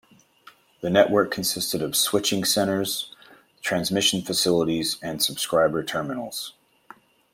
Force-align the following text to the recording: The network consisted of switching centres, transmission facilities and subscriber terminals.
The 0.81 0.89
network 0.89 1.29
consisted 1.29 1.83
of 1.83 1.95
switching 1.95 2.43
centres, 2.43 3.15
transmission 3.61 4.23
facilities 4.23 4.97
and 5.03 5.21
subscriber 5.21 5.83
terminals. 5.83 6.53